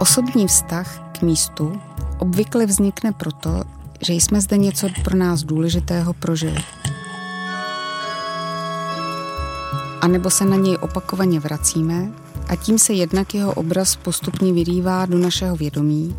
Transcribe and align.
Osobní 0.00 0.46
vztah 0.46 1.12
k 1.12 1.22
místu 1.22 1.80
obvykle 2.18 2.66
vznikne 2.66 3.12
proto, 3.12 3.64
že 4.06 4.12
jsme 4.12 4.40
zde 4.40 4.58
něco 4.58 4.88
pro 5.04 5.16
nás 5.16 5.42
důležitého 5.42 6.12
prožili. 6.12 6.64
A 10.00 10.08
nebo 10.08 10.30
se 10.30 10.44
na 10.44 10.56
něj 10.56 10.78
opakovaně 10.80 11.40
vracíme 11.40 12.12
a 12.48 12.56
tím 12.56 12.78
se 12.78 12.92
jednak 12.92 13.34
jeho 13.34 13.54
obraz 13.54 13.96
postupně 13.96 14.52
vyrývá 14.52 15.06
do 15.06 15.18
našeho 15.18 15.56
vědomí, 15.56 16.16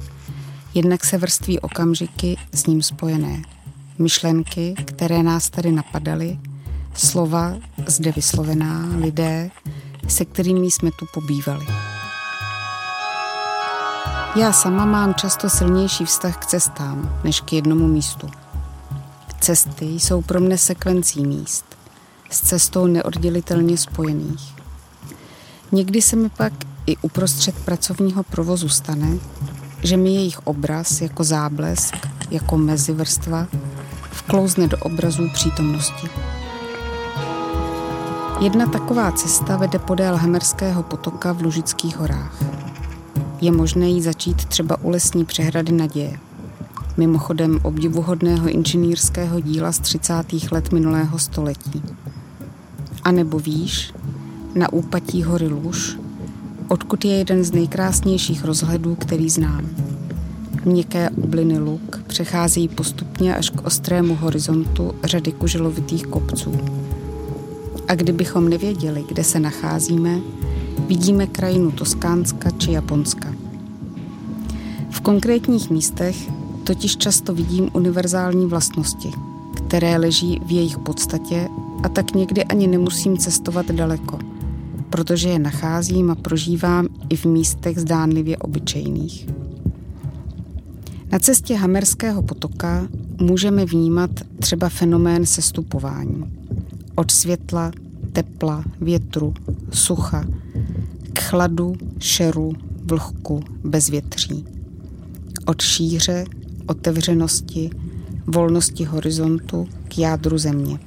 jednak 0.73 1.05
se 1.05 1.17
vrství 1.17 1.59
okamžiky 1.59 2.37
s 2.53 2.65
ním 2.65 2.81
spojené. 2.81 3.41
Myšlenky, 3.99 4.75
které 4.85 5.23
nás 5.23 5.49
tady 5.49 5.71
napadaly, 5.71 6.39
slova 6.93 7.55
zde 7.87 8.11
vyslovená, 8.11 8.89
lidé, 8.97 9.49
se 10.07 10.25
kterými 10.25 10.71
jsme 10.71 10.91
tu 10.91 11.05
pobývali. 11.13 11.80
Já 14.35 14.53
sama 14.53 14.85
mám 14.85 15.13
často 15.13 15.49
silnější 15.49 16.05
vztah 16.05 16.37
k 16.37 16.45
cestám 16.45 17.19
než 17.23 17.41
k 17.41 17.53
jednomu 17.53 17.87
místu. 17.87 18.29
Cesty 19.39 19.85
jsou 19.85 20.21
pro 20.21 20.39
mne 20.39 20.57
sekvencí 20.57 21.25
míst, 21.25 21.65
s 22.29 22.41
cestou 22.41 22.87
neoddělitelně 22.87 23.77
spojených. 23.77 24.53
Někdy 25.71 26.01
se 26.01 26.15
mi 26.15 26.29
pak 26.29 26.53
i 26.85 26.97
uprostřed 26.97 27.55
pracovního 27.65 28.23
provozu 28.23 28.69
stane, 28.69 29.17
že 29.83 29.97
mi 29.97 30.13
jejich 30.13 30.47
obraz 30.47 31.01
jako 31.01 31.23
záblesk, 31.23 32.07
jako 32.31 32.57
mezivrstva, 32.57 33.47
vklouzne 34.11 34.67
do 34.67 34.77
obrazů 34.77 35.29
přítomnosti. 35.33 36.09
Jedna 38.39 38.65
taková 38.65 39.11
cesta 39.11 39.57
vede 39.57 39.79
podél 39.79 40.17
Hemerského 40.17 40.83
potoka 40.83 41.31
v 41.31 41.41
Lužických 41.41 41.97
horách. 41.97 42.60
Je 43.41 43.51
možné 43.51 43.89
jí 43.89 44.01
začít 44.01 44.45
třeba 44.45 44.83
u 44.83 44.89
lesní 44.89 45.25
přehrady 45.25 45.71
Naděje. 45.71 46.19
Mimochodem 46.97 47.59
obdivuhodného 47.63 48.49
inženýrského 48.49 49.39
díla 49.39 49.71
z 49.71 49.79
30. 49.79 50.13
let 50.51 50.71
minulého 50.71 51.19
století. 51.19 51.81
A 53.03 53.11
nebo 53.11 53.39
víš, 53.39 53.93
na 54.55 54.73
úpatí 54.73 55.23
hory 55.23 55.47
Luž, 55.47 55.97
odkud 56.67 57.05
je 57.05 57.17
jeden 57.17 57.43
z 57.43 57.51
nejkrásnějších 57.51 58.45
rozhledů, 58.45 58.95
který 58.95 59.29
znám. 59.29 59.69
Měkké 60.65 61.09
obliny 61.09 61.59
luk 61.59 62.03
přecházejí 62.07 62.67
postupně 62.67 63.35
až 63.35 63.49
k 63.49 63.65
ostrému 63.65 64.15
horizontu 64.15 64.93
řady 65.03 65.31
kuželovitých 65.31 66.07
kopců. 66.07 66.59
A 67.87 67.95
kdybychom 67.95 68.49
nevěděli, 68.49 69.03
kde 69.07 69.23
se 69.23 69.39
nacházíme, 69.39 70.19
vidíme 70.87 71.27
krajinu 71.27 71.71
Toskánska 71.71 72.49
či 72.49 72.71
Japonska. 72.71 73.33
V 74.89 75.01
konkrétních 75.01 75.69
místech 75.69 76.29
totiž 76.63 76.97
často 76.97 77.33
vidím 77.33 77.69
univerzální 77.73 78.45
vlastnosti, 78.45 79.09
které 79.53 79.97
leží 79.97 80.41
v 80.45 80.51
jejich 80.51 80.77
podstatě 80.77 81.47
a 81.83 81.89
tak 81.89 82.15
někdy 82.15 82.43
ani 82.43 82.67
nemusím 82.67 83.17
cestovat 83.17 83.71
daleko, 83.71 84.19
protože 84.89 85.29
je 85.29 85.39
nacházím 85.39 86.11
a 86.11 86.15
prožívám 86.15 86.87
i 87.09 87.15
v 87.15 87.25
místech 87.25 87.77
zdánlivě 87.79 88.37
obyčejných. 88.37 89.27
Na 91.11 91.19
cestě 91.19 91.55
Hamerského 91.55 92.21
potoka 92.21 92.87
můžeme 93.21 93.65
vnímat 93.65 94.11
třeba 94.39 94.69
fenomén 94.69 95.25
sestupování. 95.25 96.23
Od 96.95 97.11
světla, 97.11 97.71
tepla, 98.11 98.63
větru, 98.81 99.33
sucha, 99.71 100.25
k 101.13 101.19
chladu, 101.19 101.73
šeru, 101.99 102.53
vlhku, 102.85 103.43
bezvětří. 103.63 104.45
Od 105.45 105.61
šíře, 105.61 106.25
otevřenosti, 106.67 107.69
volnosti 108.27 108.83
horizontu 108.85 109.67
k 109.87 109.97
jádru 109.97 110.37
země. 110.37 110.79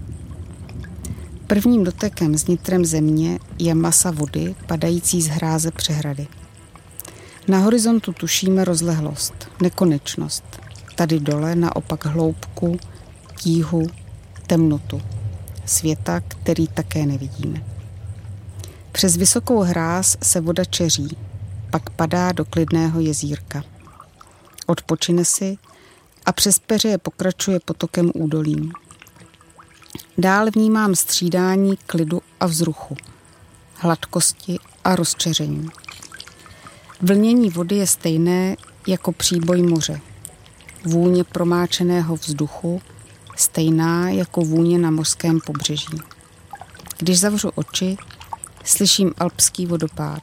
Prvním 1.46 1.84
dotekem 1.84 2.38
s 2.38 2.46
nitrem 2.46 2.84
země 2.84 3.38
je 3.58 3.74
masa 3.74 4.10
vody 4.10 4.54
padající 4.66 5.22
z 5.22 5.26
hráze 5.26 5.70
přehrady. 5.70 6.26
Na 7.48 7.58
horizontu 7.58 8.12
tušíme 8.12 8.64
rozlehlost, 8.64 9.34
nekonečnost. 9.62 10.44
Tady 10.94 11.20
dole 11.20 11.54
naopak 11.54 12.06
hloubku, 12.06 12.78
tíhu, 13.40 13.86
temnotu. 14.46 15.00
Světa, 15.66 16.20
který 16.20 16.68
také 16.68 17.06
nevidíme. 17.06 17.73
Přes 18.94 19.16
vysokou 19.16 19.60
hráz 19.60 20.16
se 20.22 20.41
voda 20.41 20.65
čeří, 20.65 21.16
pak 21.71 21.91
padá 21.91 22.32
do 22.32 22.44
klidného 22.44 23.00
jezírka. 23.00 23.62
Odpočine 24.66 25.25
si 25.25 25.59
a 26.27 26.32
přes 26.32 26.59
peře 26.59 26.99
pokračuje 26.99 27.60
potokem 27.60 28.10
údolím. 28.15 28.72
Dál 30.19 30.47
vnímám 30.55 30.94
střídání 30.94 31.77
klidu 31.87 32.22
a 32.41 32.47
vzruchu, 32.47 32.97
hladkosti 33.75 34.59
a 34.84 34.97
rozčeření. 34.97 35.69
Vlnění 37.00 37.50
vody 37.50 37.76
je 37.76 37.87
stejné 37.87 38.56
jako 38.87 39.12
příboj 39.12 39.62
moře. 39.62 40.00
Vůně 40.84 41.25
promáčeného 41.25 42.16
vzduchu 42.16 42.82
stejná 43.37 44.09
jako 44.09 44.41
vůně 44.41 44.78
na 44.78 44.91
mořském 44.91 45.41
pobřeží. 45.47 45.99
Když 46.99 47.21
zavřu 47.21 47.50
oči, 47.55 47.97
slyším 48.64 49.14
alpský 49.19 49.66
vodopád 49.66 50.22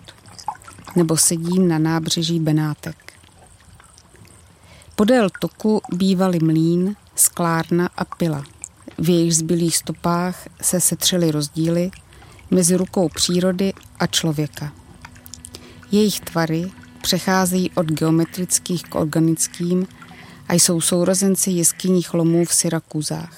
nebo 0.96 1.18
sedím 1.18 1.68
na 1.68 1.80
nábřeží 1.80 2.40
Benátek. 2.40 3.14
Podél 4.96 5.30
toku 5.40 5.82
bývaly 5.94 6.40
mlín, 6.40 6.96
sklárna 7.16 7.90
a 7.98 8.06
pila. 8.06 8.44
V 8.98 9.10
jejich 9.10 9.36
zbylých 9.36 9.78
stopách 9.78 10.48
se 10.62 10.82
setřely 10.82 11.32
rozdíly 11.32 11.92
mezi 12.52 12.76
rukou 12.76 13.10
přírody 13.10 13.74
a 14.00 14.08
člověka. 14.08 14.74
Jejich 15.92 16.20
tvary 16.20 16.72
přecházejí 17.02 17.72
od 17.72 17.86
geometrických 17.86 18.84
k 18.84 18.96
organickým 18.96 19.88
a 20.48 20.54
jsou 20.54 20.82
sourozenci 20.82 21.52
jeskyních 21.52 22.14
lomů 22.14 22.46
v 22.46 22.54
Syrakuzách. 22.54 23.38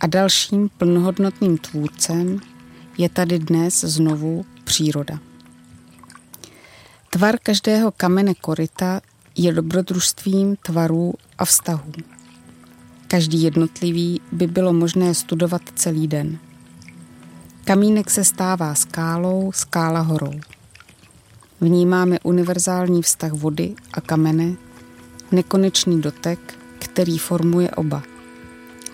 A 0.00 0.06
dalším 0.06 0.68
plnohodnotným 0.68 1.58
tvůrcem 1.58 2.40
je 2.98 3.08
tady 3.08 3.38
dnes 3.38 3.80
znovu 3.80 4.44
příroda. 4.64 5.18
Tvar 7.10 7.38
každého 7.42 7.92
kamene 7.92 8.34
koryta 8.34 9.00
je 9.36 9.52
dobrodružstvím 9.52 10.56
tvarů 10.56 11.14
a 11.38 11.44
vztahů. 11.44 11.92
Každý 13.08 13.42
jednotlivý 13.42 14.20
by 14.32 14.46
bylo 14.46 14.72
možné 14.72 15.14
studovat 15.14 15.62
celý 15.74 16.08
den. 16.08 16.38
Kamínek 17.64 18.10
se 18.10 18.24
stává 18.24 18.74
skálou, 18.74 19.52
skála 19.52 20.00
horou. 20.00 20.40
Vnímáme 21.60 22.18
univerzální 22.22 23.02
vztah 23.02 23.32
vody 23.32 23.74
a 23.92 24.00
kamene, 24.00 24.52
nekonečný 25.32 26.00
dotek, 26.00 26.58
který 26.78 27.18
formuje 27.18 27.70
oba. 27.70 28.02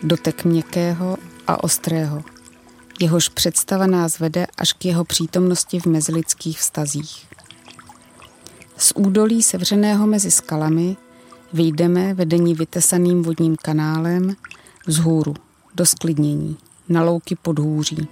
Dotek 0.03 0.45
měkkého 0.45 1.17
a 1.47 1.65
ostrého. 1.65 2.23
Jehož 3.03 3.29
představa 3.29 3.87
nás 3.87 4.19
vede 4.19 4.47
až 4.59 4.73
k 4.73 4.85
jeho 4.85 5.05
přítomnosti 5.05 5.81
v 5.81 5.87
mezilidských 5.87 6.59
vztazích. 6.59 7.27
Z 8.77 8.93
údolí 8.97 9.43
sevřeného 9.43 10.07
mezi 10.07 10.31
skalami 10.31 10.97
vyjdeme 11.53 12.15
vedení 12.15 12.55
vytesaným 12.55 13.23
vodním 13.23 13.57
kanálem 13.57 14.37
vzhůru 14.87 15.35
do 15.75 15.87
sklidnění, 15.87 16.57
na 16.89 17.03
louky 17.03 17.37
podhůří. 17.37 18.09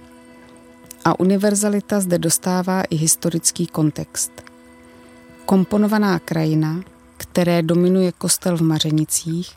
A 1.05 1.19
univerzalita 1.19 1.99
zde 1.99 2.17
dostává 2.17 2.83
i 2.83 2.95
historický 2.95 3.67
kontext. 3.67 4.31
Komponovaná 5.45 6.19
krajina, 6.19 6.81
které 7.17 7.61
dominuje 7.61 8.11
kostel 8.11 8.57
v 8.57 8.61
Mařenicích, 8.61 9.55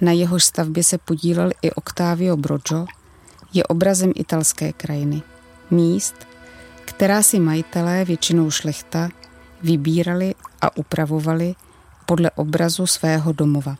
na 0.00 0.12
jehož 0.12 0.44
stavbě 0.44 0.84
se 0.84 0.98
podílel 0.98 1.50
i 1.62 1.70
Octavio 1.70 2.36
Broggio, 2.36 2.86
je 3.54 3.64
obrazem 3.64 4.12
italské 4.14 4.72
krajiny. 4.72 5.22
Míst, 5.70 6.14
která 6.84 7.22
si 7.22 7.40
majitelé, 7.40 8.04
většinou 8.04 8.50
šlechta, 8.50 9.08
vybírali 9.62 10.34
a 10.60 10.76
upravovali 10.76 11.54
podle 12.06 12.30
obrazu 12.30 12.86
svého 12.86 13.32
domova. 13.32 13.76